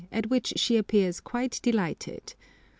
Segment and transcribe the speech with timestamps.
[0.11, 2.33] at which she appears quite delighted.